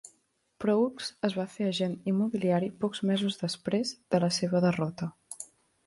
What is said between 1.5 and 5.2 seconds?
fer agent immobiliari pocs mesos després de la seva derrota.